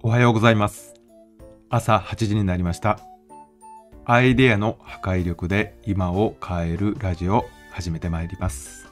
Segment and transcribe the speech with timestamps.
[0.00, 0.94] おはようございます。
[1.68, 3.00] 朝8時になりました。
[4.04, 8.86] アイデアの破壊力で今を変えるラジオ始めてまいります。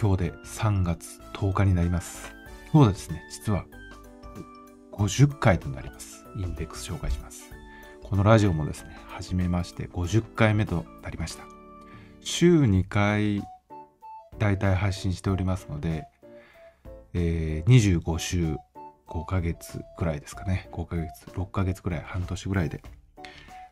[0.00, 2.32] 今日で3月10日になります。
[2.72, 3.64] 今日ですね、実は
[4.92, 6.24] 50回となります。
[6.36, 7.50] インデックス紹介します。
[8.04, 11.42] このラジオもですね、始めまして50回目となりました。
[12.20, 13.42] 週2回
[14.38, 16.06] 大体配信しておりますので、
[17.12, 18.56] えー25週
[19.06, 20.68] 5ヶ月くらいですかね。
[20.72, 22.82] 5ヶ月6ヶ月くらい半年ぐらいで。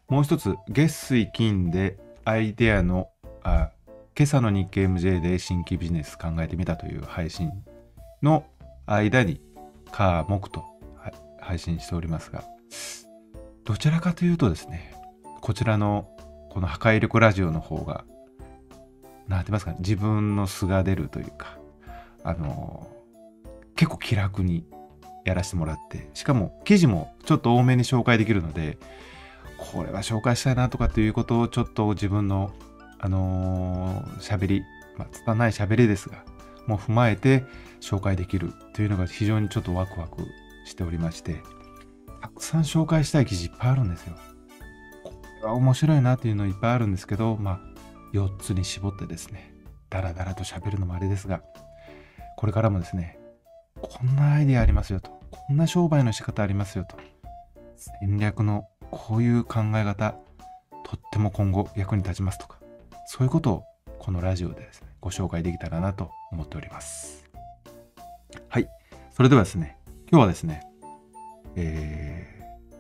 [0.09, 3.09] もう一つ月水金でアイデアの
[3.43, 3.71] あ
[4.17, 7.51] 今朝の日経 MJ で新規ビジネス考えてみたという配信
[8.23, 8.45] の
[8.87, 9.41] 間に
[9.91, 10.65] 火木と
[11.41, 12.45] 配信しておりますが
[13.65, 14.95] どちらかというとですね
[15.41, 16.09] こちらの
[16.51, 18.05] この破壊力ラジオの方が
[19.33, 21.59] なんて言いますかね自分の素が出るというか
[22.23, 22.87] あの
[23.75, 24.67] 結構気楽に
[25.25, 28.79] やらせてもらってしかも記事もちょっと多めに紹介できるので
[29.57, 32.53] これは紹介したいなとかっていうことをちょっと自分の
[32.99, 34.63] あのーり
[34.97, 36.25] まあ拙い喋りですが
[36.67, 37.45] もう踏まえて
[37.81, 40.27] 紹介できるというのが非常にちょっとワクワク
[40.67, 41.41] しておりまして
[42.21, 44.15] たくさん紹介したい記事いっぱいあるんですよ。
[45.03, 47.72] これは面白いなっていうのいっぱいあるんですけどまあ
[48.13, 49.55] 4つに絞ってですね
[49.91, 51.43] ダラダラと喋るのもあれですが
[52.37, 53.19] これからもですね
[53.81, 56.97] こんなアイデアありますよとこんな商売の仕方ありますよと
[57.77, 60.15] 戦略のこういう考え方
[60.85, 62.59] とっても今後役に立ちますとか
[63.07, 63.65] そういうことを
[63.99, 67.29] このラジオでですねご紹介できたらなと思っております。
[68.49, 68.69] はい。
[69.11, 69.77] それではですね
[70.11, 70.63] 今日はですね
[71.57, 72.33] えー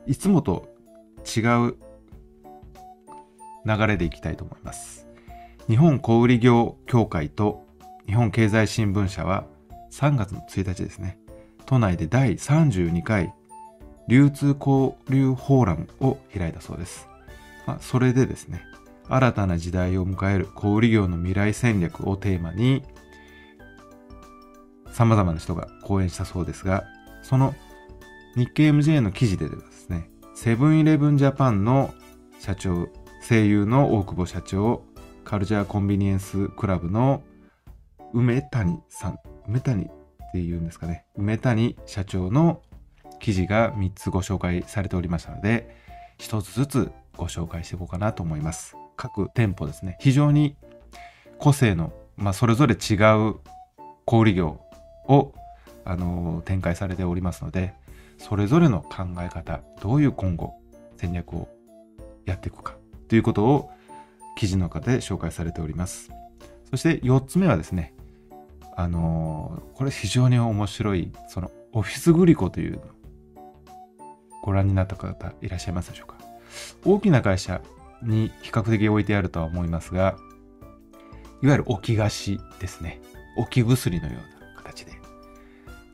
[0.06, 0.68] いつもと
[1.24, 1.76] 違う
[3.64, 5.06] 流れでいきたいと思います。
[5.68, 7.64] 日本小売業協会と
[8.06, 9.44] 日本経済新聞社は
[9.90, 11.18] 3月の1日ですね
[11.66, 13.32] 都内で第32回
[14.08, 17.08] 流通交流フォーラムを開いたそうです、
[17.66, 18.64] まあ、それでですね
[19.08, 22.82] 新たな時代を迎える小売業の未来戦略をテーマに
[24.92, 26.84] 様々な人が講演したそうですが
[27.22, 27.54] その
[28.36, 31.94] 日経 MJ の記事でですねセブンイレブンジャパンの
[32.40, 32.88] 社長
[33.26, 34.82] 声優の大久保社長
[35.24, 37.22] カルチャーコンビニエンスクラブの
[38.12, 39.18] 梅谷さん。
[39.48, 39.88] 梅谷っ
[40.32, 41.04] ていうんですかね。
[41.16, 42.62] 梅谷社長の
[43.20, 45.76] 記事が3つご紹介されておりましたので
[46.18, 48.76] 1つずつご紹介していこうかなと思います。
[48.96, 49.96] 各店舗ですね。
[50.00, 50.56] 非常に
[51.38, 52.94] 個性の、まあ、それぞれ違
[53.28, 53.36] う
[54.04, 54.60] 小売業
[55.08, 55.32] を、
[55.84, 57.74] あの展開されておりますので
[58.16, 60.54] それぞれの考え方どういう今後
[60.96, 61.48] 戦略を
[62.24, 62.76] やっていくか
[63.08, 63.70] ということを
[64.36, 66.10] 記事の中で紹介されております。
[66.70, 67.94] そして4つ目はですね
[68.76, 72.82] あのーこれ非常に面白いそのオフィスグリコというの
[74.42, 76.16] ご覧になった方いらっしゃいますでしょうか。
[76.84, 77.60] 大きな会社
[78.02, 80.16] に比較的置いてあるとは思いますが
[81.42, 83.00] いわゆる置き菓子ですね。
[83.36, 84.92] 置き薬のような形で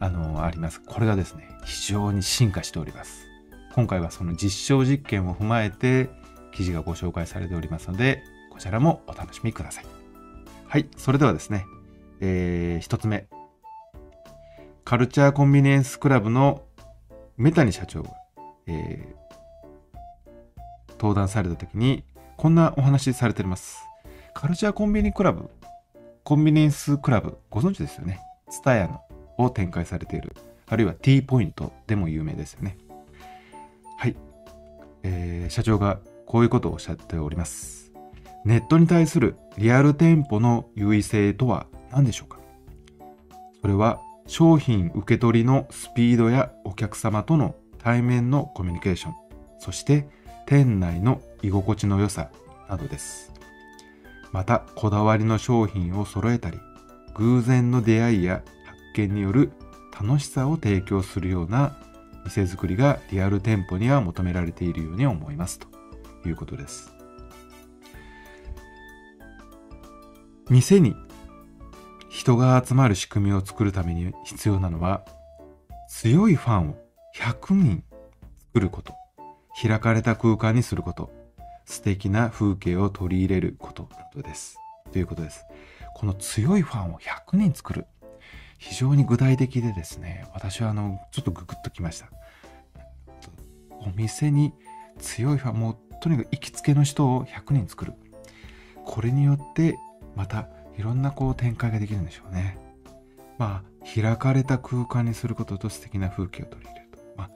[0.01, 0.81] あのーあります。
[0.81, 3.27] これがですね非常に進化しております。
[3.75, 6.11] 今回はその実証実験を踏まえて
[6.53, 9.85] 記事がご紹介されておりますのでこちらもお楽しみください。
[10.67, 11.65] はいそれではですね
[12.21, 13.29] えー、一つ目。
[14.85, 16.63] カルチャーコンビニエンスクラブの
[17.37, 18.11] メタニ社長が、
[18.67, 19.19] えー
[20.99, 22.03] 登壇された時に
[22.37, 23.85] こんなお話されております。
[24.35, 25.49] カルチャーコンビニクラブ
[26.25, 28.21] コンビニエンスクラブご存知ですよね。
[28.51, 29.01] ツタヤの
[29.39, 30.35] を展開されている
[30.67, 32.77] あるいは T ポイントでも有名ですよね。
[33.97, 34.17] はい、
[35.05, 37.91] えー社長がこういうことをおっしゃっております。
[38.45, 42.39] ネットに対するリアル店舗の優位性とは何でしょうか？
[43.63, 49.15] それは商品受け取りのスピードやお客様との対面のコミュニケーション
[49.59, 50.07] そして
[50.47, 52.31] 店内の居心地の良さ
[52.69, 53.33] などです。
[54.31, 56.59] またこだわりの商品を揃えたり
[57.15, 59.51] 偶然の出会いや発見による
[59.99, 61.77] 楽しさを提供するような
[62.25, 65.78] 店作りがリアル店舗には求められているように思いますと。
[66.29, 66.93] いうことです。
[70.49, 70.95] 店に
[72.09, 75.05] 人が集まる仕組みを作るために必要なのは
[75.89, 76.77] 強いファンを
[77.15, 77.85] 100人
[78.53, 78.95] 作ること
[79.61, 81.11] 開かれた空間にすること
[81.67, 83.89] 素敵な風景を取り入れること
[84.23, 84.57] です。
[84.91, 85.45] ということです。
[85.95, 87.87] この強いファンを100人作る。
[88.57, 92.09] 非常に具体的でですね私はあのちょっとググッときました。
[93.81, 94.53] お店に
[94.99, 97.95] 強いファンもとにかく行きつけの人を100人作る
[98.85, 99.77] これによって
[100.17, 100.49] また
[100.79, 102.57] いろんなこう展開ができるんでしょうね。
[103.37, 106.99] まあ、開かれた空間にすることと素敵な風景を取り入れると。
[107.17, 107.31] まあ、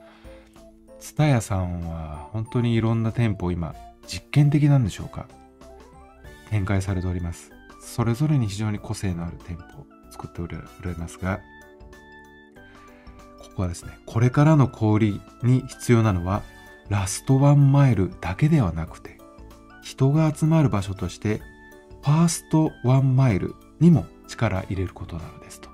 [0.99, 3.75] ツタヤさんは本当にいろんな店舗を今、
[4.07, 5.27] 実験的なんでしょうか。
[6.49, 7.51] 展開されております。
[7.81, 11.39] それぞれに非常に個性のある店舗を作っておられますが、
[13.39, 16.43] ここはですね、これからの小売に必要なのは、
[16.89, 19.17] ラストワンマイルだけではなくて、
[19.81, 21.41] 人が集まる場所として、
[22.01, 25.69] ファーストワンマイルにも力入れることなのですと。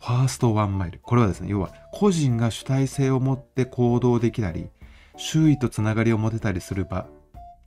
[0.00, 1.00] ファーストワンマイル。
[1.02, 4.68] これはですね、要は個人が主体性を持って行動できたり、
[5.16, 7.06] 周囲とつながりを持てたりする場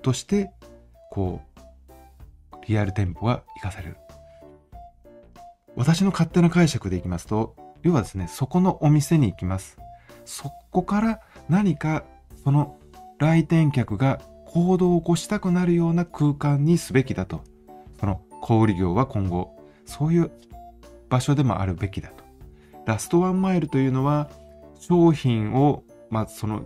[0.01, 0.51] として、
[1.11, 1.41] こ
[2.53, 3.97] う、リアル店舗が活かされる。
[5.75, 9.77] 私の勝手な解釈でいきますと、要はですね、そこのお店に行きます。
[10.25, 12.03] そこから何か
[12.47, 12.77] その
[13.19, 17.43] 来店客が行動を起こしたくなるような空間にすべきだと。
[17.99, 20.31] その小売業は今後、そういう
[21.09, 22.23] 場所でもあるべきだと。
[22.85, 24.29] ラストワンマイルというのは、
[24.79, 26.63] 商品を、まあ、その、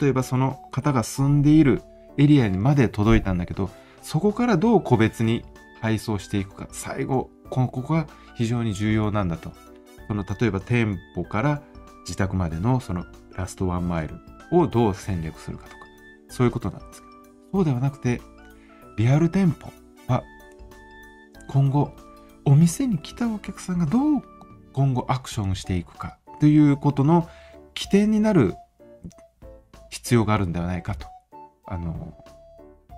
[0.00, 1.82] 例えばその方が住んでいる
[2.16, 3.68] エリアにまで届いたんだけど、
[4.00, 5.44] そこからどう個別に
[5.82, 6.66] 配送していくか。
[6.72, 8.06] 最後、ここが
[8.36, 9.52] 非常に重要なんだと。
[10.06, 11.62] その例えば店舗から
[12.06, 13.04] 自宅までのその
[13.36, 14.14] ラストワンマイル
[14.50, 15.76] をどう戦略するかとか、
[16.28, 17.12] そういうことなんですけど、
[17.52, 18.20] そうではなくて、
[18.96, 19.72] リアル店舗
[20.06, 20.22] は
[21.48, 21.92] 今後、
[22.44, 24.22] お店に来たお客さんがどう
[24.72, 27.28] 今後アクションしていくかということの
[27.74, 28.54] 起点になる
[29.90, 31.06] 必要があるんではないかと、
[31.66, 32.14] あの、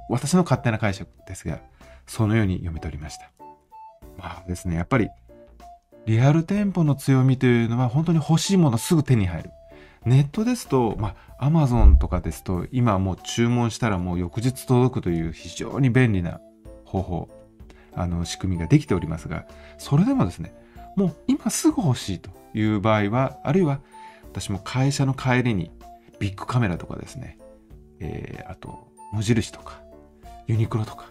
[0.08, 1.61] 私の勝手な解釈ですが、
[2.06, 3.31] そのように読み取りました。
[4.19, 5.08] まあですね、やっぱり
[6.06, 9.50] リアル店舗の強みというのは本当に欲しいものすぐ手に入る。
[10.06, 16.41] ネットですと、まあ、アマゾンとかですと、今もう注文したらもう翌日届くという非常に便利な
[16.85, 17.29] 方法、
[17.94, 20.55] あの、仕組みができておりますが、それでもですね、
[20.97, 23.81] もう今すぐ欲しいという場合は、あるいは
[24.25, 25.70] 私も会社の帰りに
[26.19, 27.38] ビッグカメラとかですね、
[27.99, 29.82] えー、あと、無印とか、
[30.47, 31.06] ユニクロとか、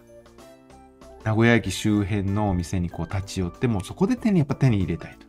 [1.24, 5.29] 名古屋駅周辺のお店にこう立ち寄って、もうそこで手にやっぱ手に入れたいと。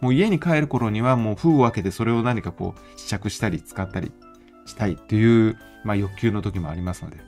[0.00, 4.12] もう家に帰る頃にはもう封を開けてそれを何かこう試着したり使ったり
[4.66, 7.18] したいっていう、まあ、欲求の時もありますので、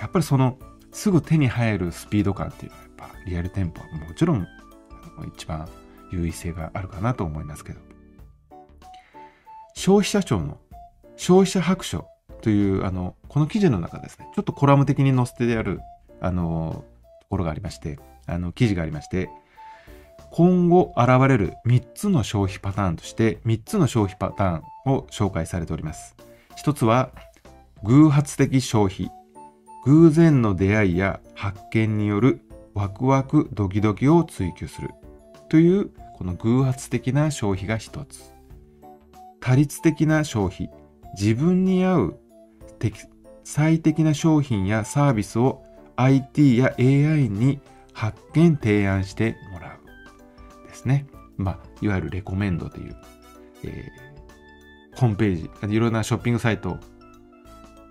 [0.00, 0.58] やっぱりその
[0.90, 4.46] すぐ手に入るスピード感っていうのはやっぱリアル店舗はもちろん
[5.34, 5.68] 一番
[6.12, 7.80] 優位性があるかなと思いますけど。
[9.74, 10.58] 消費者庁の
[11.16, 12.06] 消費者白書
[12.42, 15.80] というあの、この記事の中ですね、ちょっとコラム的に載せてある
[16.20, 16.84] あの、
[17.20, 19.30] ところがありまして、あの、記事がありまして、
[20.32, 26.16] 今後現れる3つの消費パターンとして3つの消費パターンを紹介されております。
[26.56, 27.10] 一つは
[27.84, 29.10] 偶発的消費。
[29.84, 32.40] 偶然の出会いや発見による
[32.72, 34.90] ワクワクドキドキを追求する
[35.50, 38.32] というこの偶発的な消費が一つ。
[39.40, 40.70] 多率的な消費。
[41.14, 42.20] 自分に合う
[42.78, 43.00] 適
[43.44, 45.62] 最適な商品やサービスを
[45.96, 47.60] IT や AI に
[47.92, 49.71] 発見提案してもらう。
[50.72, 51.06] ですね。
[51.36, 52.96] まあ、いわゆるレコメンドという、
[53.64, 56.78] えー、ホームページ、いろんなショッピングサイトを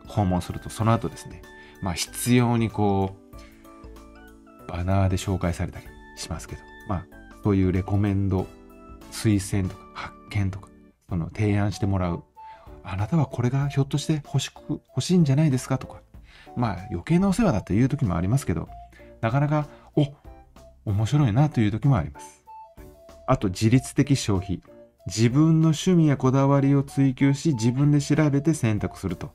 [0.07, 1.41] 訪問すると、その後ですね、
[1.81, 3.15] まあ、必要にこ
[4.67, 5.85] う、バナーで紹介されたり
[6.17, 7.05] しますけど、まあ、
[7.43, 8.47] そういうレコメンド、
[9.11, 10.69] 推薦とか発見とか、
[11.09, 12.23] その提案してもらう。
[12.83, 16.01] あなたはこれがひょっとして欲しく、欲しいんじゃないですかとか、
[16.55, 18.69] まあ余計なお世話だという時もありますけど、
[19.21, 20.07] なかなか、お、
[20.85, 22.40] 面白いなという時もあります。
[23.27, 24.61] あと自律的消費。
[25.07, 29.31] 自分の趣味やこだわりを追求し、自分で調べて選択すると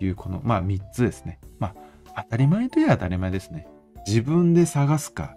[0.00, 1.38] いうこの、まあ3つですね。
[1.58, 3.66] まあ当たり前といえば当たり前ですね。
[4.06, 5.36] 自分で探すか、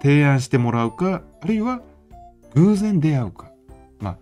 [0.00, 1.82] 提案してもらうか、あるいは
[2.54, 3.50] 偶然出会うか。
[4.00, 4.18] まあ、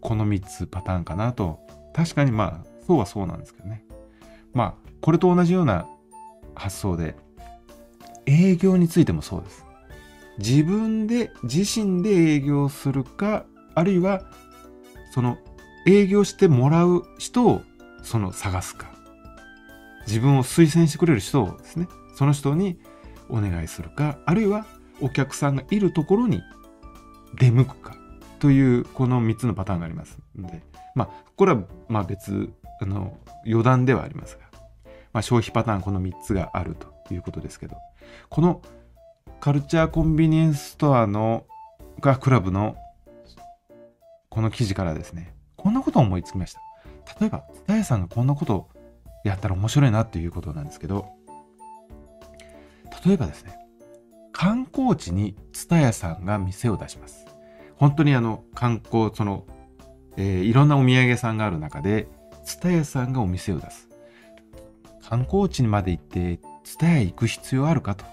[0.00, 1.60] この3つパターンかなと。
[1.92, 3.84] 確かにまあ、そうはそうなんですけどね。
[4.52, 5.86] まあ、これと同じような
[6.54, 7.16] 発想で、
[8.26, 9.64] 営業についてもそうです。
[10.38, 13.44] 自分で自身で営業するか
[13.74, 14.22] あるいは
[15.12, 15.38] その
[15.86, 17.62] 営業してもらう人を
[18.02, 18.90] その探すか。
[20.06, 22.78] 自分を推薦してくれる人をですねその人に
[23.28, 24.18] お願いするか。
[24.26, 24.66] あるいは
[25.00, 26.42] お客さんがいるところに
[27.38, 27.96] 出向くか。
[28.38, 30.18] というこの3つのパターンがあります。
[30.36, 30.62] ので
[30.94, 34.44] まあこれはまあ別あの余談ではありますが、
[35.12, 37.76] まあ、消費パターンこの3つがあるということですけど
[38.30, 38.62] この
[39.40, 41.46] カルチャーコンビニエンスストアの
[41.98, 42.76] がクラブの
[44.28, 46.60] この記事からですね、こんなことを思いつきました。
[47.18, 48.68] 例えば、ダイさんがこんなことを
[49.24, 51.06] やったら面白いなっていうことなんですけど、
[53.02, 53.58] 例えばですね、
[54.30, 57.26] 観光地に蔦屋さんが店を出します。
[57.76, 59.46] 本当にあの観光、その、
[60.18, 62.08] えー、いろんなお土産屋さんがある中で、
[62.44, 63.88] 蔦屋さんがお店を出す。
[65.08, 68.04] 観光地にまで行って、蔦屋行く必要あるかと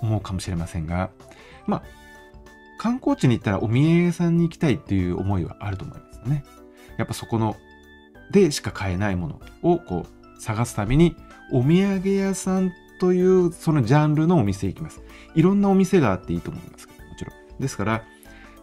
[0.00, 1.10] 思うかもしれませんが、
[1.66, 1.82] まあ、
[2.78, 6.44] 観光地に行ったらお土産屋さんに行きたいっていう思いはあると思いますよね。
[6.96, 7.56] やっぱそこの、
[8.30, 11.16] でしか買えないものをこう探すために、
[11.52, 15.02] お土産屋さんというそのジャンルのお店行きます。
[15.34, 17.60] いろんなお店があっていいと思いますけど、もちろん。
[17.60, 18.02] ですから、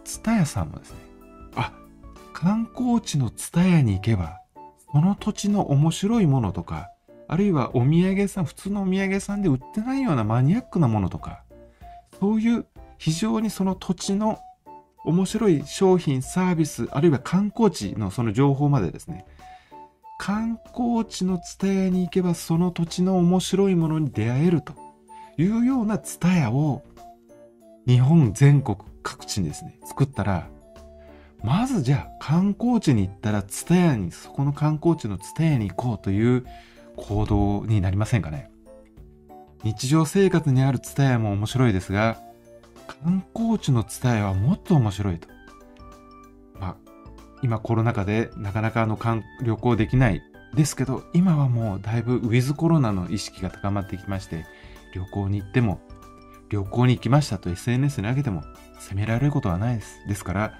[0.04, 0.96] ツタヤさんもですね、
[1.54, 1.72] あ、
[2.32, 4.40] 観光地のツタヤに行けば、
[4.92, 6.90] その土地の面白いものとか、
[7.28, 11.44] あるいはお土産さん、普通のお土産さんで売ってないようなマニアックなものとか、
[12.18, 12.66] そういう
[12.96, 14.38] 非常にその土地の
[15.04, 19.26] 面白い商品、サービス、あるいは観光地のその情報までですね、
[20.18, 24.72] 観光地のツタヤに行けばその土地の面白いものに出会えると
[25.36, 26.82] いうようなツタヤを
[27.86, 30.48] 日本全国各地にですね、作ったら、
[31.42, 36.44] まずじゃあ観光地に行ったらツタヤに、そこの観光地のツタヤに行こうという
[36.98, 38.50] 行動になりませんかね？
[39.64, 42.18] 日常生活にあるツタヤも面白いですが、
[43.02, 45.28] 観光地のツタヤはもっと面白いと。
[46.58, 46.76] まあ、
[47.42, 48.98] 今コロナ禍でなかなかあの
[49.42, 50.22] 旅行できない
[50.54, 54.46] ですけど、今はもうだいぶウィズコロナの意識が高まってきまして、
[54.94, 55.80] 旅行に行っても、
[56.48, 58.42] 旅行に行きましたと SNS に上げても
[58.80, 59.98] 責められることはないです。
[60.08, 60.54] ですから、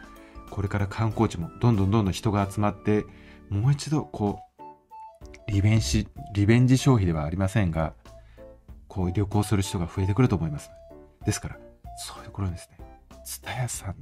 [0.51, 3.07] これから観光地もどんどんどんどん人が集まって、
[3.49, 4.48] もう一度こう、
[5.49, 7.95] リベンジ、リベンジ消費ではありませんが、
[8.87, 10.71] こう旅行する人が増えてくると思います。
[11.25, 11.59] ですから、
[11.97, 12.79] そういうところにですね、
[13.25, 13.97] ツタヤさん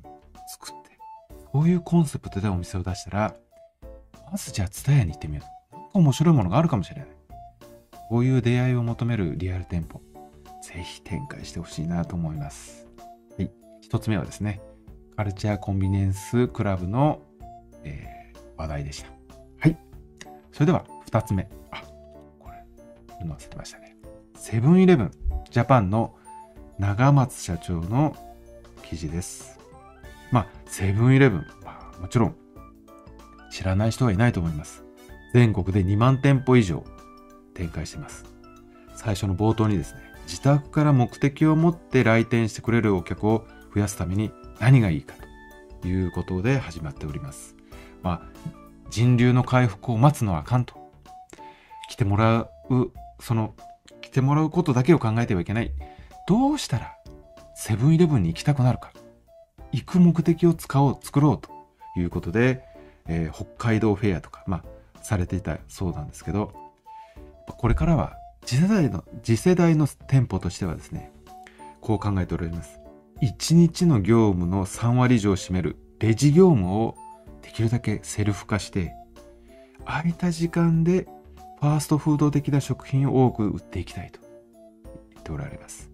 [0.49, 0.99] 作って、
[1.47, 3.37] こういうコンセプトでお店を出したら、
[4.31, 5.77] まずじゃあツタヤに行ってみよう。
[5.77, 7.07] なんか面白いものがあるかもしれない。
[8.09, 10.01] こういう出会いを求めるリアル店舗、
[10.63, 12.89] ぜひ展開してほしいなと思います。
[13.39, 13.51] はい。
[13.81, 14.61] 一つ目はですね、
[15.17, 17.23] カルチャーコンビニエンスクラブの、
[17.85, 19.11] えー、話題でした。
[19.61, 19.79] はい。
[20.53, 20.85] それでは、
[21.17, 21.49] 二つ目。
[21.71, 21.83] あ、
[22.39, 23.97] これ、載せてましたね。
[24.37, 25.11] セブンイレブン
[25.51, 26.15] ジャパンの
[26.79, 28.15] 長松社長の
[28.83, 29.59] 記事です。
[30.31, 32.37] まあ、セブンイレブン、まあ、もちろん
[33.51, 34.85] 知らない人はいないと思います。
[35.33, 36.85] 全国で2万店舗以上
[37.55, 38.25] 展開しています。
[38.95, 45.15] 最初の冒頭にですね、自宅から目的を持って来店してくれるお客を増やすために何がいいか
[45.81, 47.57] ということで始まっております。
[48.03, 48.23] まあ、
[48.91, 50.86] 人流の回復を待つのはあかんと。
[51.97, 53.55] 来てもらう、その、
[54.03, 55.73] 来てもらうことだけを考えてはいけない。
[56.29, 56.95] どうしたら
[57.55, 58.93] セブンイレブンに行きたくなるか。
[59.73, 61.51] 行く目的を使おう、作ろうと
[61.99, 62.63] いうことで、
[63.09, 66.53] えー、北海道フェアとか、まあ、されていたそうなんですけど、
[67.47, 71.11] これからは次世代の、次世代の店舗としてはですね、
[71.81, 72.79] こう考えております。
[73.23, 76.95] 1日の業務の3割以上を占めるレジ業務を
[77.41, 78.93] できるだけセルフ化して、
[79.87, 81.07] 空いた時間で
[81.61, 84.21] ファーストフード的な食品を多く売っていきたいと
[85.13, 85.91] 言っておられます。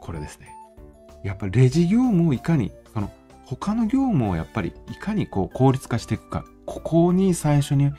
[0.00, 0.48] これですね。
[1.22, 3.10] やっぱりレジ業務をいかに、その
[3.44, 7.92] 他の業務をやっぱりいかにこう効率化していくか、ここに最初に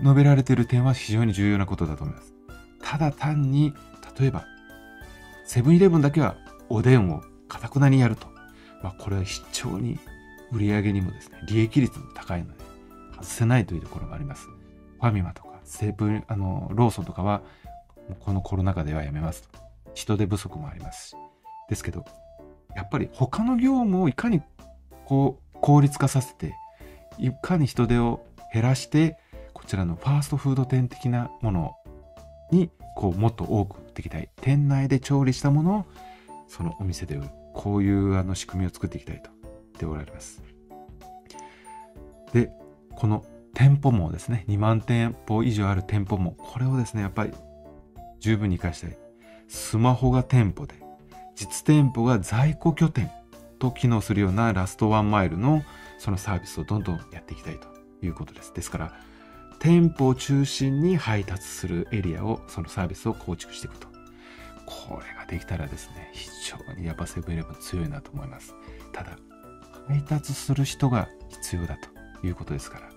[0.00, 2.34] 述べられている点は非常に重要なことだと思います。
[2.82, 3.72] ただ単に、
[4.18, 4.44] 例えば、
[5.46, 6.36] セブンイレブンだけは
[6.68, 8.26] おでんをかたくなにやると。
[8.82, 9.98] まあ、これは非常に
[10.50, 12.64] 売り上げにもですね、利益率も高いので、
[13.12, 14.46] 外せないというところがあります。
[14.46, 17.42] ファミマとか、セブン、あの、ローソンとかは、
[18.20, 19.48] このコロナ禍ではやめますと。
[19.94, 21.16] 人手不足もありますし。
[21.68, 22.04] ですけど、
[22.74, 24.42] やっぱり他の業務をいかに
[25.04, 26.54] こう効率化させて、
[27.18, 29.18] いかに人手を減らして、
[29.52, 31.76] こちらのファーストフード店的なもの
[32.50, 35.84] にこうもっと多く売っていきたい店内で調理したものを
[36.48, 40.42] そのお店で売るこういうあの仕組みを作っていきたいと言っておられます
[42.32, 42.50] で
[42.96, 43.24] この
[43.62, 47.32] 店舗もですね2万店舗以上ある店舗もこれをですねやっぱり
[48.18, 48.98] 十分に活かしたい
[49.46, 50.74] スマホが店舗で
[51.36, 53.08] 実店舗が在庫拠点
[53.60, 55.62] と機能するようなラストワンマイルの
[55.98, 57.68] そのサービスをどんどんやっていきたいと
[58.04, 58.92] いうことですですから
[59.60, 63.86] 店舗を中心に配達するエリアを、そのサービスを構築していくと。
[64.66, 68.56] これができたらですね、非常にやっぱセブンイレブン強いなと思います。
[68.92, 69.16] ただ、
[69.86, 71.78] 配達する人が必要だ
[72.20, 72.91] ということですから、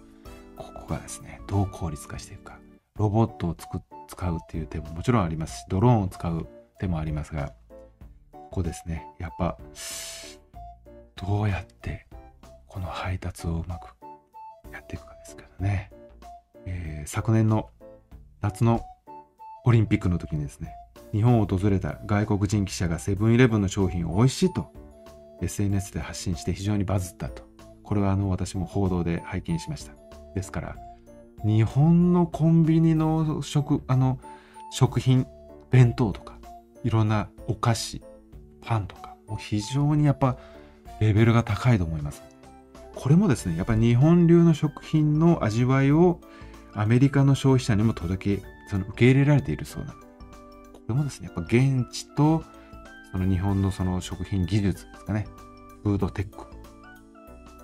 [0.85, 2.59] ここがですね、どう効率化していくか。
[2.99, 3.55] ロボットを
[4.07, 6.47] 使うっていう手ももちろんありますし、ドローンを使う
[6.79, 7.53] 手もありますが、
[8.31, 9.57] ここですね、やっぱ、
[11.15, 12.05] どうやって
[12.67, 13.95] この配達をうまく
[14.71, 15.89] やっていくかですけどね。
[16.67, 17.71] えー、昨年の
[18.41, 18.83] 夏の
[19.63, 20.75] オリンピックの時にですね、
[21.13, 24.71] 日本を訪れた外国人記者がセブンイレブンの商品を美味しいと
[25.41, 27.41] SNS で発信して非常にバズったと。
[27.81, 30.04] これはあの私も報道で拝見しました。
[30.35, 30.75] ですから、
[31.43, 34.19] 日本のコンビニの食、あの、
[34.71, 35.25] 食品、
[35.71, 36.37] 弁当とか、
[36.83, 38.03] いろんなお菓子、
[38.61, 40.37] パンとか、もう非常にやっぱ
[40.99, 42.21] レベルが高いと思います。
[42.93, 46.19] これもですね、やっぱり日本流の食品の味わいを
[46.73, 49.93] アメリカの消費者にも届け、その受け入れられているそうな。
[49.93, 49.99] の、
[50.73, 52.43] これもですね、やっぱ現地と
[53.11, 55.25] その日本のその食品技術ですかね、
[55.83, 56.37] フードテック、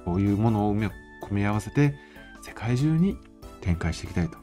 [0.06, 1.94] こういうものを組み合わせて
[2.42, 3.18] 世界中に
[3.62, 4.38] 展開していきたいと。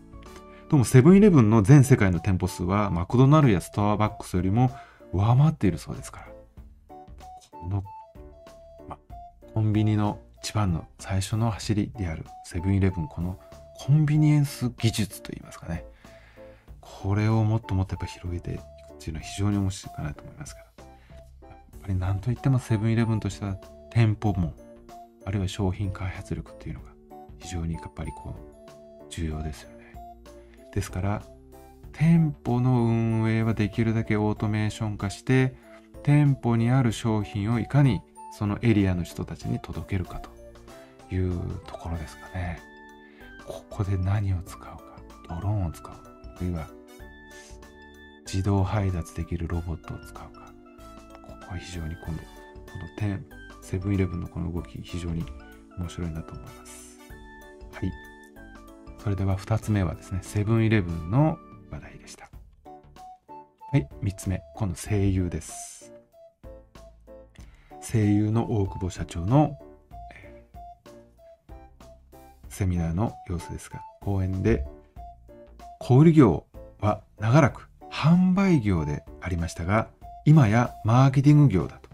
[0.68, 4.70] どうもセブンイレブンの全世界の店舗数はマクドナルドやスターバックスよりも
[5.12, 6.26] 上回っているそうですから。
[7.50, 7.84] この、
[8.88, 8.98] ま、
[9.54, 13.38] コンビニの一番の最初の走りであるセブンイレブンこの
[13.74, 15.84] コンビニエンス技術といいますかね
[16.80, 18.64] これをもっともっとやっぱ広げていくっ
[18.98, 23.56] ていうのは非常に面白いかなと思いますけどやっぱり何といってもセブンイレブンとしては
[23.90, 24.54] 店舗も
[25.24, 26.97] あるいは商品開発力っていうのが
[27.38, 29.94] 非常にやっぱりこう重要ですよね。
[30.74, 31.22] ですから
[31.92, 35.54] 店舗の運営はできるだけオートメーション化して
[36.02, 38.00] 店舗にある商品をいかに
[38.36, 40.38] そのエリアの人たちに届けるかと。
[41.10, 42.60] いうところですかね。
[43.46, 44.82] ここで何を使うか、
[45.28, 46.68] ドローンを使う、あるいは
[48.26, 50.52] 自動配達できるロボットを使うか、
[51.26, 52.22] ここは非常にこの、こ
[52.78, 53.24] の点、
[53.62, 55.24] セブンイレブンのこの動き、非常に
[55.78, 56.87] 面白いなと思います。
[57.78, 57.92] はい。
[59.00, 61.38] それでは2つ目はですね、セブンイレブンの
[61.70, 62.28] 話題でした。
[62.64, 65.92] はい、3つ目、この声優です。
[67.80, 69.56] 声優の大久保社長の、
[72.48, 74.66] セミナーの様子ですが、講演で、
[75.78, 76.46] 小売業
[76.80, 79.86] は長らく販売業でありましたが、
[80.24, 81.90] 今やマーケティング業だと。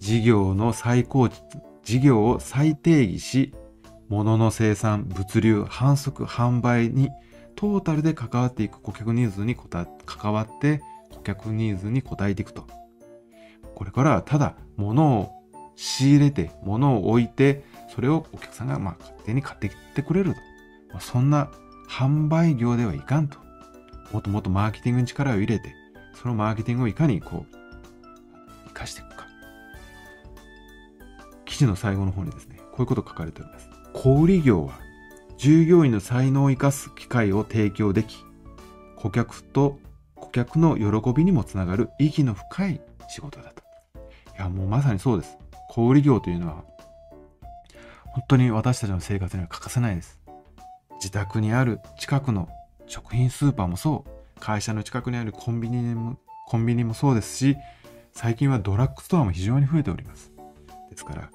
[0.00, 1.44] 事業の再構築、
[1.84, 3.54] 事業を再定義し、
[4.08, 7.10] 物の生産、物流、販促、販売に
[7.56, 12.66] トータルで関わっていく顧客ニーズに関わって顧客ニーズに応えていくと。
[13.74, 15.32] これからはただ物を
[15.74, 17.64] 仕入れて、物を置いて、
[17.94, 20.40] それをお客さんがまあ勝手に買ってきてくれると。
[20.94, 21.50] ま、そんな
[21.88, 23.38] 販売業ではいかんと。
[24.12, 25.74] もっともっとマーケティングに力を入れて、
[26.14, 29.26] そのマーケティングをいかにこう、活かしていくか。
[31.44, 33.75] 記事の最後の方にですね、こういうこと書かれております。
[33.98, 34.74] 小売業は
[35.38, 38.18] 従業員の才能を生かす機会を提供でき、
[38.94, 39.78] 顧客と
[40.14, 43.62] 顧客の喜びにもつながる意義の深い仕事だと。
[44.36, 45.38] いや、もうまさにそうです。
[45.70, 46.64] 小売業というのは、
[48.04, 50.20] 本当に私たちの生活には欠かせないです。
[50.96, 52.50] 自宅にある近くの
[52.86, 57.56] 食品スーパーもそう、会社の近くにあるコンビニも、コンビニもそうですし、
[58.12, 60.32] 最近はドラッグストアも非常に増えております。
[60.90, 61.30] ですから、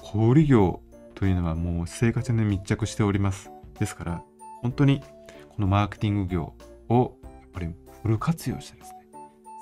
[0.00, 0.80] 小売業
[1.18, 3.50] というのはもう生活に密着しております。
[3.80, 4.22] ですから、
[4.62, 5.02] 本当に
[5.48, 6.54] このマーケティング業
[6.88, 8.98] をやっぱりフル活用してですね、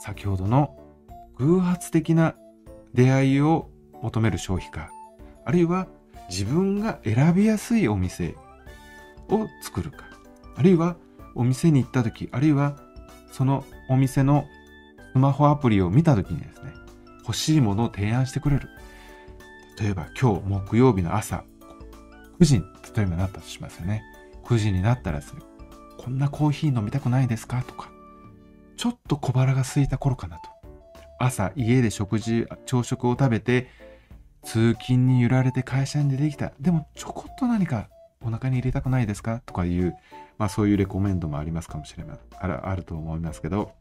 [0.03, 0.79] 先ほどの
[1.39, 2.35] 偶発的な
[2.93, 3.71] 出会いを
[4.03, 4.91] 求める消費家、
[5.47, 5.87] あるいは
[6.29, 8.37] 自分が選びやすいお店
[9.31, 10.05] を作るか、
[10.57, 10.97] あるいは
[11.35, 12.77] お店に行った時、あるいは
[13.33, 14.45] そのお店の
[15.13, 16.73] スマホアプリを見た時にですね、
[17.21, 18.69] 欲しいものを提案してくれる。
[19.81, 21.45] 例えば今日木曜日の朝、
[22.41, 22.65] 9時に
[22.97, 24.03] 例えばなったとしますよね。
[24.45, 25.43] 9時になったらですね、
[25.99, 27.63] こんなコーヒー飲みたくないですか？
[27.63, 27.91] とか、
[28.77, 30.43] ちょっと小腹が空いた頃かなと。
[31.19, 33.69] 朝家で食事朝食を食べて
[34.43, 36.53] 通勤に揺られて会社に出てきた。
[36.61, 37.89] でもちょこっと何か
[38.23, 39.41] お腹に入れたくないですか？
[39.47, 39.97] とかいう、
[40.39, 43.73] まあ、そういうレコメンドもありますかもしれないああると思いますけど。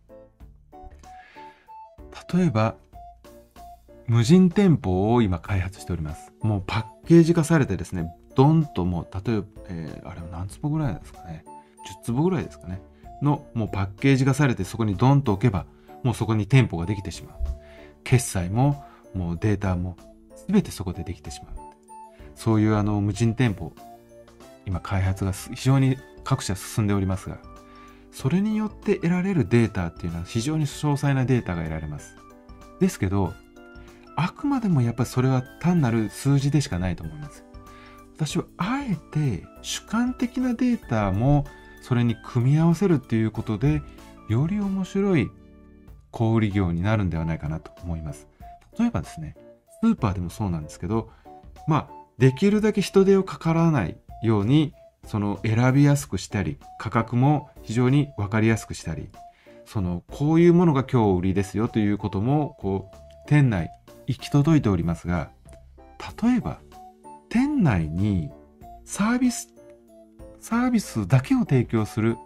[2.33, 2.75] 例えば
[4.07, 11.43] 無人店舗を今開発しておりますもうパッケージ化されてですねドンともう例えば、えー、あれは何坪ぐらいですかね
[12.01, 12.81] 10坪ぐらいですかね
[13.21, 15.65] のもうパッケージ化されてそこにドンと置けば
[16.05, 17.37] もうそこに店舗ができてしまう。
[18.03, 19.97] 決済ももうデータも
[20.47, 21.55] 全てそこでできてしまう。
[22.35, 23.73] そういうあの無人店舗、
[24.67, 27.39] 今開発が非常に各社進んでおりますが、
[28.11, 32.15] それによって得られるデータっていうのは非常に詳細なデータが得られます。
[32.79, 33.33] ですけど、
[34.15, 37.43] あくまでもやっぱりそれは単なる数字でしかないと思います。
[38.15, 41.45] 私はあえて主観的なデータも
[41.81, 43.81] それに組み合わせるっていうことで
[44.29, 45.29] より面白い
[46.11, 48.27] 小売業になるんではないかなと思います。
[48.79, 49.35] 例えばですね、
[49.81, 51.09] スーパーでもそうなんですけど、
[51.67, 54.73] まあ、できるだけ人手をかからないように、
[55.05, 59.09] その選びやすくしたり、価格も非常に分かりやすくしたり、
[59.65, 62.97] そのこういうものが今日売りですよということもこう
[63.27, 63.69] 店内
[64.07, 65.31] 行き届いておりますが
[66.21, 66.59] 例えば
[67.29, 68.29] 店内に
[68.83, 69.49] サービス
[70.39, 72.17] サービスだけを提供する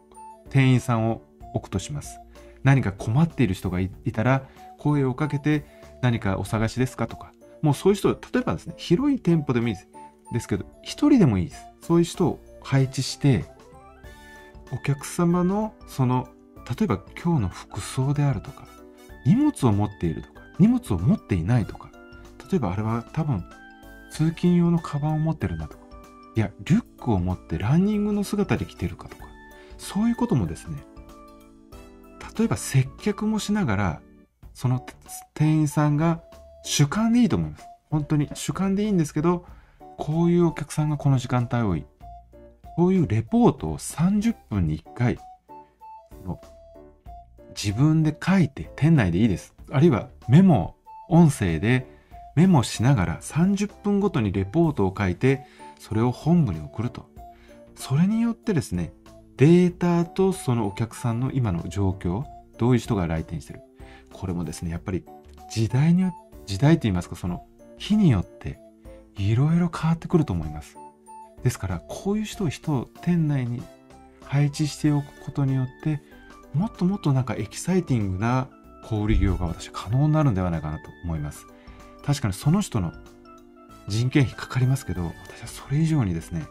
[0.50, 1.22] 店員さんを
[1.54, 2.20] 置くとします。
[2.64, 4.44] 何か困っている人がいたら
[4.78, 5.66] 声をかけて
[6.02, 7.32] 何かお探しですかとか。
[7.62, 9.88] もうそういう人例えばですね広い店舗でもいいです。
[10.34, 11.64] ですけど一人でもいいです。
[11.82, 13.46] そういう人を配置して
[14.72, 16.28] お客様のその
[16.70, 18.68] 例えば今日の服装であるとか
[19.26, 21.90] 荷物を持っているとか荷物を持っていないとか。
[22.52, 23.44] 例えばあれは多分
[24.12, 25.84] 通勤用のカバンを持ってるなとか。
[26.36, 29.24] いやリュックを持ってランニングの姿で来てるかとか。
[29.78, 30.78] そういうこともですね。
[32.38, 34.02] 例えば接客もしながら
[34.54, 34.86] その
[35.34, 36.22] 店員さんが
[36.64, 37.66] 主観でいいと思います。
[37.90, 39.46] 本当に主観でいいんですけど
[39.98, 41.86] こういうお客さんがこの時間帯多い。
[42.76, 45.20] こういうレポートを30分に1回
[47.50, 49.54] 自分で書いて店内でいいです。
[49.72, 50.76] あるいはメモ
[51.08, 51.88] 音声で
[52.36, 55.46] メモしながら30分ごとにレポートを書いて
[55.80, 57.08] それを本部に送ると。
[57.76, 58.92] それによってですね
[59.38, 62.26] データとそのお客さんの今の状況
[62.58, 63.62] どういう人が来店してる。
[64.14, 65.04] これもですねやっぱり
[65.50, 66.12] 時代に
[66.46, 67.46] 時代といいますかその
[67.78, 68.60] 日によって
[69.18, 70.78] いろいろ変わってくると思います。
[71.44, 73.62] ですからこういう人を人を店内に
[74.26, 76.02] 配置しておくことによって
[76.54, 78.48] もっともっとなんかエキサイティングな
[78.90, 81.46] 小売業が私は可能になるんではないかなと思います。
[82.04, 82.92] 確かにその人の
[83.88, 86.48] 人件費かかりますけど私はそれ以上にですね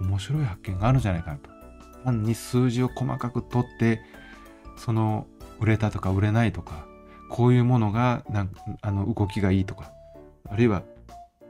[0.00, 1.50] 面白い発見があるんじゃないかなと。
[2.04, 4.00] 単に数字を細かく取って
[4.78, 5.26] その
[5.60, 6.86] 売れたとか売れないとか
[7.30, 8.48] こういうものがな
[8.80, 9.92] あの動きがいいとか
[10.48, 10.82] あるいは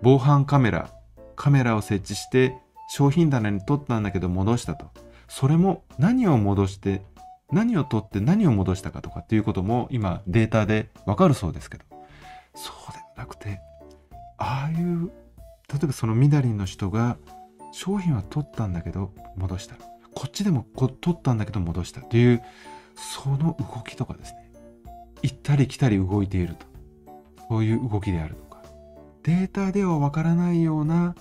[0.03, 0.91] 防犯カメラ
[1.37, 2.55] カメラを設置して
[2.89, 4.91] 商品棚に取ったんだけど戻したと。
[5.29, 7.03] それも何を戻して
[7.53, 11.85] 何を取って何を戻したかとかっていうことも今データでわかるそうですけど。
[12.55, 13.61] そうではなくて
[14.39, 15.11] ああいう
[15.69, 17.19] 例えばそのみだりの人が
[17.73, 19.77] 商品は取ったんだけど戻した。
[20.15, 22.01] こっちでも取ったんだけど戻した。
[22.01, 22.43] という
[22.95, 24.51] その動きとかですね。
[25.23, 26.67] 行ったり来たり動いていると。
[27.49, 28.63] そういう動きであるとか。
[29.23, 31.15] データではわからないような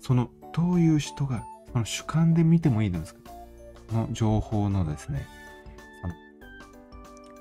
[0.00, 3.30] そのどういう人がその主観で見てもいいんですけど
[3.90, 5.26] この情報のですね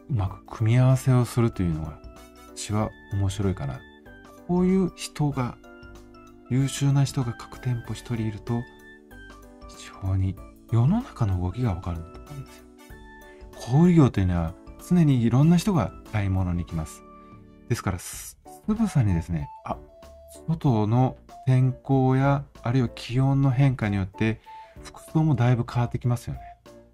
[0.09, 1.99] うまく組み合わせをするというのが
[2.55, 3.79] 私は面白いかな。
[4.47, 5.57] こういう人が
[6.49, 8.61] 優秀な人が各店舗一人いると
[9.67, 10.35] 非常に
[10.71, 12.65] 世の中の動きがわかるんだと思うんですよ。
[13.55, 14.53] 小売業というのは
[14.87, 17.01] 常にいろんな人が買い物に来ます。
[17.69, 18.37] ですからつ
[18.67, 19.77] ぶさにですねあ
[20.47, 24.39] 外の天候やあるいは気温の変化によって
[24.83, 26.41] 服装もだいぶ変わってきますよね。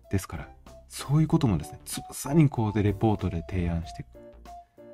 [0.09, 0.47] ですから
[0.91, 4.05] そういうこともですね、つぶさにこうでレポートで提案して。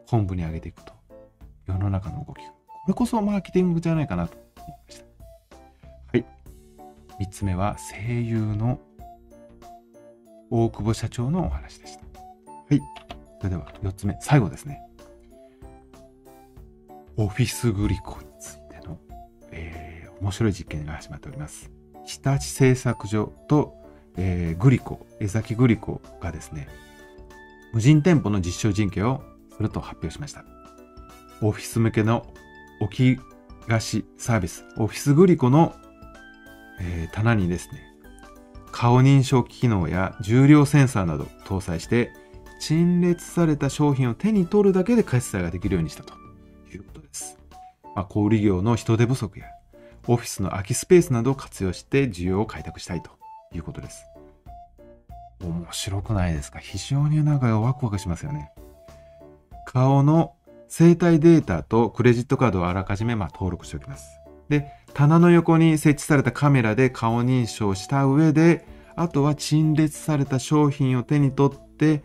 [0.05, 0.93] 本部に上げていくと。
[1.65, 2.51] 世の中の動きが。
[2.51, 2.55] こ
[2.89, 5.05] れこそマーケティングじゃないかなと思いました。
[6.13, 6.25] はい。
[7.19, 8.79] 3つ目は声優の
[10.51, 12.03] 大久保社長のお話でした。
[12.03, 12.79] はい。
[13.39, 14.79] それでは4つ目、最後ですね。
[17.17, 18.99] オフィスグリコについての、
[19.49, 21.71] えー、面白い実験が始まっております。
[22.05, 23.86] 日立製作所と
[24.17, 26.67] えー、グリコ、江崎グリコがですね、
[27.73, 29.23] 無人店舗の実証人形を
[29.55, 30.43] すると発表しました。
[31.41, 32.25] オフィス向けの
[32.81, 33.21] 置き
[33.67, 35.75] 菓子サービス、オフィスグリコの、
[36.81, 37.83] えー、棚にですね、
[38.71, 42.11] 顔認証機能や重量センサーなど搭載して、
[42.59, 46.13] 陳列された商品を手に取るだけで決済ができるようにしたと
[46.73, 47.37] いうことです。
[47.95, 49.45] まあ、小売業の人手不足や
[50.07, 53.16] オフィスの空きスペースなどを活用して需要を開拓したいと
[53.53, 54.05] いうことです。
[55.41, 56.59] 面白くないですか？
[56.59, 58.51] 非常になんかワクワクしますよね。
[59.65, 60.33] 顔の
[60.67, 64.19] 生体データとクレジットカードをあらかじめま登録しておきます。
[64.49, 72.03] で、棚の横に設置されたカメラで顔認証した上で、あとは陳列された商品を手に取って、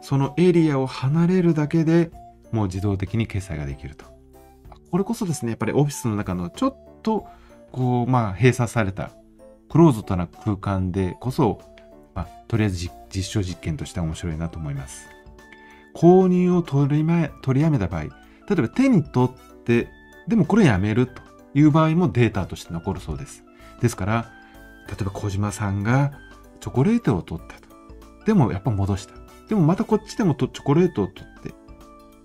[0.00, 2.10] そのエリアを離れるだけで
[2.50, 4.06] もう自動的に決済ができると。
[4.90, 7.26] これこそですね、やっぱりオフィスの中のちょっと
[7.70, 9.12] こう、まあ閉鎖された
[9.72, 11.58] クローズドな空間でこそ、
[12.14, 15.08] まあ、とりあえず実証実験としては面白いなと思います。
[15.94, 18.10] 購入を取りま取りやめた場合、例
[18.50, 19.88] えば手に取って、
[20.28, 21.22] でもこれやめると
[21.54, 23.44] いう場合もデータとして残るそうです。
[23.80, 24.30] ですから、
[24.88, 26.12] 例えば小島さんが
[26.60, 27.74] チョコレートを取ったと。
[28.26, 29.14] でもやっぱ戻した。
[29.48, 31.54] でもまたこっちでもチョコレートを取って、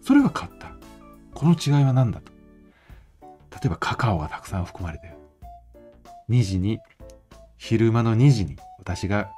[0.02, 0.74] それが買った。
[1.34, 2.30] この違いは何だと。
[3.22, 3.28] 例
[3.68, 5.14] えばカカオがたくさん含まれてる。
[6.30, 6.80] 2時に
[7.58, 9.32] 昼間の2時に私が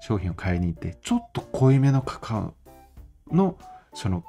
[0.00, 3.56] 商品を買いに行ってちょっと濃いめのカカオの
[3.94, 4.24] その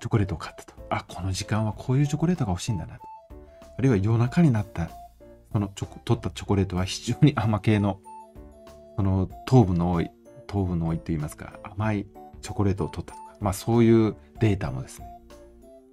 [0.00, 0.74] チョコレートを買ったと。
[0.90, 2.98] あこの時間はこういうチョコレートが欲しいんだな。
[3.76, 4.90] あるいは夜中になった
[5.52, 8.00] そのチョコ取ったチョコレートは非常に甘系の
[8.96, 10.10] その糖分の多い
[10.46, 12.06] 糖分の多いといいますか甘い
[12.42, 15.06] チョコレートを取ったとかまあそういうデータもですね。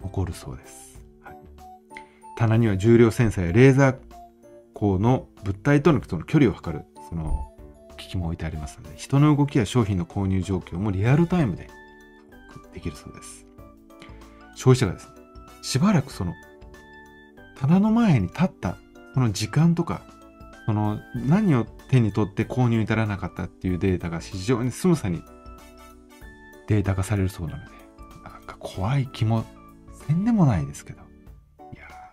[0.03, 1.37] 起こるそうです、はい、
[2.35, 4.11] 棚には重量センサーやレーザー
[4.81, 7.53] 光の物体との距離を測るその
[7.97, 11.69] 機器も置いてありますので人の動きや商品の購入状況もリアルタイムで
[12.73, 13.45] できるそうです。
[14.55, 15.13] 消費者がですね
[15.61, 16.33] しばらくその
[17.57, 18.77] 棚の前に立った
[19.13, 20.01] その時間とか
[20.65, 25.21] その何を手に取って購入に至らなかったっていうデータが非常にスムさに
[26.67, 27.71] データ化されるそうなので
[28.23, 29.45] なんか怖い気も
[30.07, 31.00] せんでもないですけど。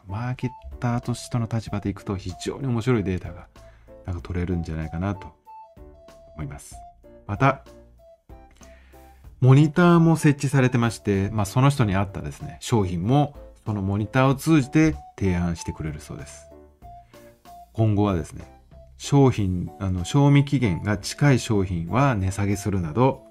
[0.09, 3.47] マーケッターとしての立場でいくと非常に面白いデータが
[4.07, 5.29] なんか取れるんじゃないかなと
[6.35, 6.77] 思います。
[7.27, 7.63] また
[9.41, 16.51] モニターも設置されてまして、まあ、その人に合ったですね商品もそのモニターを通じて提案してくれるそうです。
[17.75, 18.45] 今後はですね
[18.97, 23.25] 商品あの賞味期限が近い商品は値下げするなど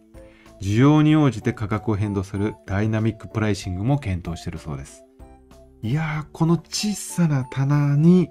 [0.61, 5.06] 需要に応じて価格を変動するダイナミックプライシングも検討しているそうです。
[5.83, 8.29] いやーこの小さな棚に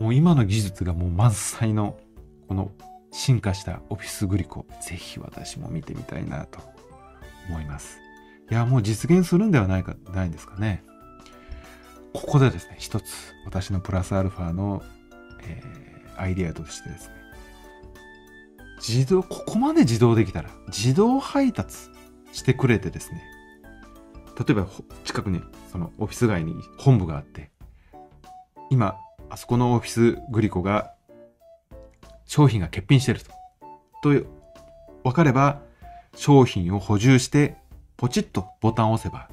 [0.00, 1.96] もう今の技術がもう満載の
[2.48, 2.72] この
[3.12, 6.58] 進化したオフィスグリコぜひ私も見てみたいなと
[7.48, 7.98] 思います。
[8.50, 10.82] いやもう実現するんではないかないんですかね。
[12.12, 14.82] ここでですね一つ私のプラスアルファの
[15.46, 17.14] えー、アイデアとしてですね
[18.86, 21.76] 自動ここまで自動できたら自動配達
[22.32, 23.22] してくれてですね
[24.38, 24.66] 例えば
[25.04, 27.50] 近くにそのオフィス街に本部があって
[28.70, 28.96] 今
[29.30, 30.92] あそこのオフィスグリコが
[32.26, 33.30] 商品が欠品してると。
[34.02, 34.26] と
[35.02, 35.60] 分かれば
[36.14, 37.56] 商品を補充して
[37.96, 39.28] ポチッとボタンを押せば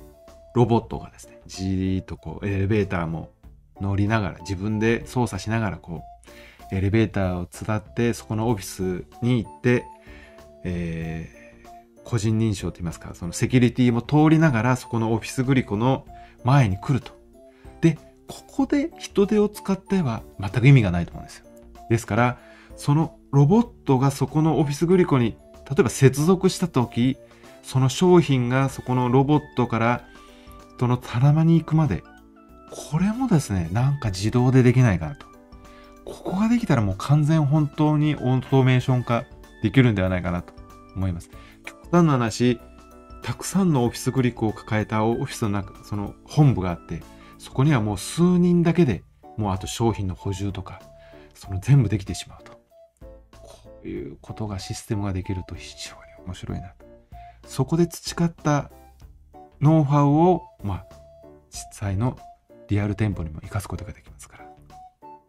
[0.54, 3.32] ロボットがですねじーっとこうエレベーターも
[3.80, 6.04] 乗りながら自分で操作しながらこ
[6.72, 9.86] うエレベーターを伝ってそこのオフィスに行って、
[10.64, 11.41] えー、
[12.12, 16.06] 個人認証といいますかそのセキュリティも通りながらそこのオフィスグリコの
[16.44, 17.14] 前に来ると。
[17.80, 17.98] で
[18.28, 21.46] ここで人手を使っては全く意味がないと思うんですよ。
[21.90, 22.38] ですから
[22.76, 25.38] そのロボットがそこのオフィスグリコに
[25.70, 27.18] 例えば接続した時
[27.64, 30.06] その商品がそこのロボットから
[30.80, 32.04] その棚に行くまで
[32.72, 35.28] これもですね、なんか自動でできないかなと。
[36.06, 39.26] ここができたらもう完全本当にオートメーション化
[39.62, 40.54] できるんではないかなと
[40.96, 41.30] 思います。
[41.92, 42.60] 端な話、
[43.22, 47.04] たくさんのオフィスグリックを抱えたオフィスの中、その本部があって、
[47.38, 49.04] そこにはもう数人だけで
[49.38, 50.82] もうあと商品の補充とか、
[51.34, 52.54] その全部できてしまうと。
[53.32, 56.86] こういうことがシステムができると非常に面白いなと。
[57.46, 58.72] そこで培った
[59.60, 60.86] ノウハウを、まあ、
[61.50, 62.18] 実際の
[62.70, 64.46] リアル店舗にも活かすことができますから。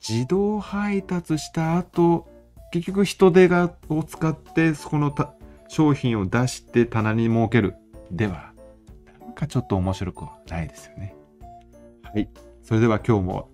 [0.06, 2.28] 自動配達した後、
[2.72, 5.10] 結局人手がを使ってそこの
[5.72, 7.76] 商品を出して棚に設ける。
[8.10, 8.52] では、
[9.22, 11.16] なんかちょっと面白くはないですよね。
[12.02, 12.28] はい。
[12.62, 13.48] それでは今日も、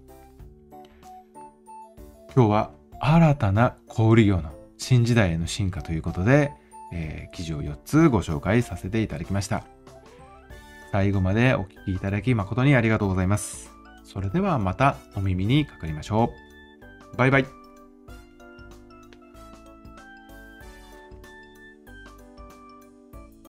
[2.34, 6.50] 今日は新たな小売業の新時代への進化ということで、
[6.92, 9.62] えー、記事を4つご紹介させていただきました。
[10.90, 13.70] 最後までお聴きいただき誠にありがとうございます。
[14.02, 16.32] それではまたお耳にかかりましょ
[17.14, 17.16] う。
[17.16, 17.57] バイバイ。